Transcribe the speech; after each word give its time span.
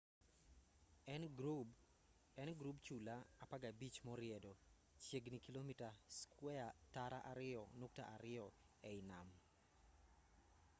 en 2.43 2.51
grub 2.59 2.77
chula 2.85 3.17
15 3.51 4.07
moriedo 4.07 4.51
chiegini 5.05 5.39
kilomita 5.45 5.89
squeya 6.21 6.67
tara 6.95 7.19
ariyo 7.31 7.63
nukta 7.79 8.03
ariyo 8.15 8.47
ei 8.89 8.99
nam 9.09 9.27